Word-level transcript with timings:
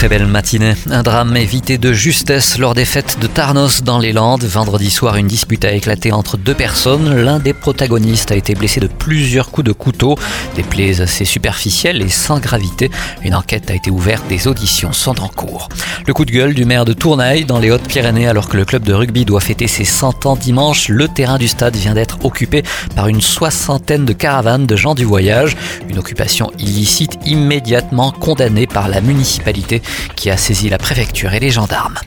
très 0.00 0.08
belle 0.08 0.26
matinée. 0.26 0.72
Un 0.88 1.02
drame 1.02 1.36
évité 1.36 1.76
de 1.76 1.92
justesse 1.92 2.56
lors 2.56 2.72
des 2.72 2.86
fêtes 2.86 3.18
de 3.20 3.26
Tarnos 3.26 3.82
dans 3.82 3.98
les 3.98 4.14
Landes. 4.14 4.44
Vendredi 4.44 4.90
soir, 4.90 5.16
une 5.16 5.26
dispute 5.26 5.62
a 5.66 5.72
éclaté 5.72 6.10
entre 6.10 6.38
deux 6.38 6.54
personnes. 6.54 7.22
L'un 7.22 7.38
des 7.38 7.52
protagonistes 7.52 8.32
a 8.32 8.34
été 8.34 8.54
blessé 8.54 8.80
de 8.80 8.86
plusieurs 8.86 9.50
coups 9.50 9.66
de 9.66 9.72
couteau, 9.72 10.16
des 10.56 10.62
plaies 10.62 11.02
assez 11.02 11.26
superficielles 11.26 12.00
et 12.00 12.08
sans 12.08 12.38
gravité. 12.38 12.90
Une 13.22 13.34
enquête 13.34 13.70
a 13.70 13.74
été 13.74 13.90
ouverte, 13.90 14.26
des 14.26 14.48
auditions 14.48 14.94
sont 14.94 15.20
en 15.20 15.28
cours. 15.28 15.68
Le 16.06 16.14
coup 16.14 16.24
de 16.24 16.30
gueule 16.30 16.54
du 16.54 16.64
maire 16.64 16.86
de 16.86 16.94
Tournai 16.94 17.44
dans 17.44 17.58
les 17.58 17.70
Hautes-Pyrénées 17.70 18.26
alors 18.26 18.48
que 18.48 18.56
le 18.56 18.64
club 18.64 18.84
de 18.84 18.94
rugby 18.94 19.26
doit 19.26 19.40
fêter 19.40 19.68
ses 19.68 19.84
100 19.84 20.24
ans 20.24 20.36
dimanche. 20.36 20.88
Le 20.88 21.08
terrain 21.08 21.36
du 21.36 21.46
stade 21.46 21.76
vient 21.76 21.92
d'être 21.92 22.24
occupé 22.24 22.62
par 22.96 23.08
une 23.08 23.20
soixantaine 23.20 24.06
de 24.06 24.14
caravanes 24.14 24.64
de 24.64 24.76
gens 24.76 24.94
du 24.94 25.04
voyage. 25.04 25.58
Une 25.90 25.98
occupation 25.98 26.50
illicite 26.58 27.18
immédiatement 27.26 28.12
condamnée 28.12 28.66
par 28.66 28.88
la 28.88 29.02
municipalité 29.02 29.82
qui 30.16 30.30
a 30.30 30.36
saisi 30.36 30.68
la 30.68 30.78
préfecture 30.78 31.32
et 31.34 31.40
les 31.40 31.50
gendarmes. 31.50 31.98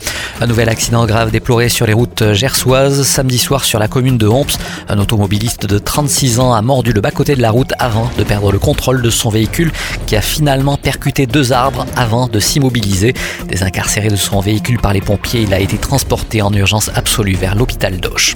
Un 0.42 0.48
nouvel 0.48 0.70
accident 0.70 1.06
grave 1.06 1.32
déploré 1.32 1.70
sur 1.70 1.86
les 1.86 1.94
routes 1.94 2.34
gersoises. 2.34 3.04
Samedi 3.04 3.38
soir 3.38 3.64
sur 3.64 3.80
la 3.80 3.88
commune 3.88 4.18
de 4.18 4.28
Homps, 4.28 4.58
un 4.90 4.98
automobiliste 5.00 5.66
de 5.66 5.78
36 5.78 6.40
ans 6.40 6.54
a 6.54 6.62
mordu 6.62 6.92
le 6.92 7.02
bas-côté 7.02 7.36
de 7.36 7.42
la 7.42 7.52
route 7.52 7.72
avant 7.80 8.10
de 8.18 8.24
perdre 8.24 8.52
le 8.52 8.60
contrôle 8.60 9.02
de 9.02 9.10
son 9.10 9.30
véhicule 9.30 9.72
qui 10.08 10.16
a 10.16 10.22
finalement 10.22 10.78
percuté 10.78 11.26
deux 11.26 11.54
arbres 11.54 11.86
avant 11.96 12.28
de 12.28 12.40
s'immobiliser. 12.40 13.14
Désincarcéré 13.48 14.10
de 14.10 14.16
son 14.16 14.40
véhicule 14.40 14.80
par 14.80 14.94
les 14.94 15.02
pompiers, 15.02 15.42
il 15.42 15.54
a 15.54 15.60
été 15.60 15.78
transporté 15.78 16.42
en 16.42 16.52
urgence 16.54 16.90
absolue 16.96 17.36
vers 17.36 17.56
l'hôpital 17.56 18.00
d'Auch. 18.00 18.36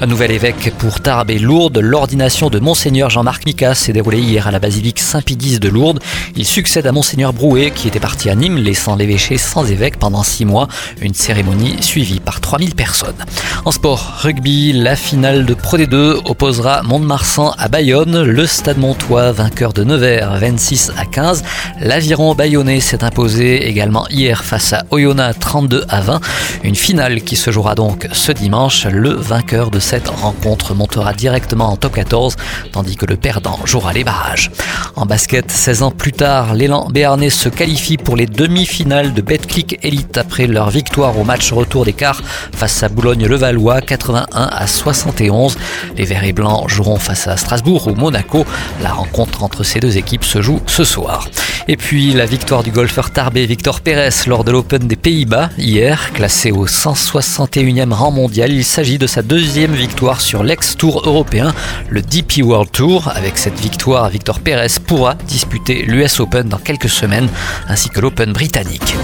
Un 0.00 0.06
nouvel 0.06 0.30
évêque 0.30 0.72
pour 0.78 1.00
Tarbes 1.00 1.30
et 1.30 1.38
Lourdes. 1.38 1.78
L'ordination 1.78 2.50
de 2.50 2.58
Monseigneur 2.58 3.08
Jean-Marc 3.08 3.46
Micas 3.46 3.74
s'est 3.74 3.92
déroulée 3.92 4.20
hier 4.20 4.46
à 4.46 4.50
la 4.50 4.58
basilique 4.58 5.00
Saint-Pédis 5.00 5.58
de 5.58 5.68
Lourdes. 5.68 6.00
Il 6.36 6.44
succède 6.44 6.86
à 6.86 6.92
Monseigneur 6.92 7.32
Brouet 7.32 7.70
qui 7.70 7.88
était 7.88 8.00
parti 8.00 8.28
à 8.28 8.34
Nîmes 8.34 8.58
laissant 8.86 8.94
l'évêché 8.94 9.36
sans 9.36 9.68
évêque 9.68 9.98
pendant 9.98 10.22
six 10.22 10.44
mois. 10.44 10.68
Une 11.00 11.14
cérémonie 11.14 11.82
suivie 11.82 12.20
par 12.20 12.40
3000 12.40 12.76
personnes. 12.76 13.16
En 13.64 13.72
sport, 13.72 14.12
rugby, 14.22 14.72
la 14.72 14.94
finale 14.94 15.44
de 15.44 15.54
Pro 15.54 15.76
D2 15.76 16.20
opposera 16.24 16.82
Mont-de-Marsan 16.84 17.52
à 17.58 17.66
Bayonne. 17.66 18.22
Le 18.22 18.46
Stade 18.46 18.78
Montois, 18.78 19.32
vainqueur 19.32 19.72
de 19.72 19.82
Nevers, 19.82 20.38
26 20.38 20.92
à 20.96 21.04
15. 21.04 21.42
L'Aviron 21.80 22.36
bayonnais 22.36 22.78
s'est 22.78 23.02
imposé 23.02 23.66
également 23.66 24.06
hier 24.08 24.44
face 24.44 24.72
à 24.72 24.84
Oyonnax 24.92 25.36
32 25.40 25.84
à 25.88 26.00
20. 26.00 26.20
Une 26.62 26.76
finale 26.76 27.22
qui 27.22 27.34
se 27.34 27.50
jouera 27.50 27.74
donc 27.74 28.06
ce 28.12 28.30
dimanche. 28.30 28.86
Le 28.86 29.10
vainqueur 29.10 29.72
de 29.72 29.80
cette 29.80 30.08
rencontre 30.08 30.74
montera 30.74 31.12
directement 31.12 31.70
en 31.72 31.76
top 31.76 31.94
14, 31.94 32.36
tandis 32.70 32.94
que 32.94 33.06
le 33.06 33.16
perdant 33.16 33.58
jouera 33.64 33.92
les 33.92 34.04
barrages. 34.04 34.52
En 34.94 35.06
basket, 35.06 35.50
16 35.50 35.82
ans 35.82 35.90
plus 35.90 36.12
tard, 36.12 36.54
l'élan 36.54 36.88
béarnais 36.88 37.30
se 37.30 37.48
qualifie 37.48 37.96
pour 37.96 38.14
les 38.14 38.26
demi-finales 38.26 38.75
de 38.84 39.22
Betclic 39.22 39.78
Elite 39.82 40.18
après 40.18 40.46
leur 40.46 40.68
victoire 40.68 41.18
au 41.18 41.24
match 41.24 41.50
retour 41.50 41.86
des 41.86 41.94
quarts 41.94 42.22
face 42.52 42.82
à 42.82 42.90
Boulogne-le-Valois, 42.90 43.80
81 43.80 44.26
à 44.32 44.66
71. 44.66 45.56
Les 45.96 46.04
Verts 46.04 46.24
et 46.24 46.34
Blancs 46.34 46.68
joueront 46.68 46.98
face 46.98 47.26
à 47.26 47.38
Strasbourg 47.38 47.86
ou 47.86 47.94
Monaco. 47.94 48.44
La 48.82 48.92
rencontre 48.92 49.42
entre 49.42 49.64
ces 49.64 49.80
deux 49.80 49.96
équipes 49.96 50.24
se 50.24 50.42
joue 50.42 50.60
ce 50.66 50.84
soir. 50.84 51.26
Et 51.68 51.76
puis 51.76 52.12
la 52.12 52.26
victoire 52.26 52.62
du 52.62 52.70
golfeur 52.70 53.10
tarbé 53.10 53.46
Victor 53.46 53.80
Pérez 53.80 54.10
lors 54.26 54.44
de 54.44 54.50
l'Open 54.50 54.86
des 54.86 54.96
Pays-Bas 54.96 55.50
hier, 55.58 56.12
classé 56.12 56.50
au 56.50 56.66
161e 56.66 57.92
rang 57.92 58.10
mondial. 58.10 58.52
Il 58.52 58.64
s'agit 58.64 58.98
de 58.98 59.06
sa 59.06 59.22
deuxième 59.22 59.74
victoire 59.74 60.20
sur 60.20 60.42
l'ex-tour 60.42 61.02
européen, 61.06 61.54
le 61.88 62.02
DP 62.02 62.42
World 62.42 62.70
Tour. 62.70 63.12
Avec 63.14 63.38
cette 63.38 63.58
victoire, 63.60 64.08
Victor 64.08 64.40
Pérez 64.40 64.80
pourra 64.86 65.14
disputer 65.14 65.82
l'US 65.82 66.20
Open 66.20 66.48
dans 66.48 66.58
quelques 66.58 66.88
semaines, 66.88 67.28
ainsi 67.68 67.88
que 67.88 68.00
l'Open 68.00 68.32
britannique. 68.32 68.94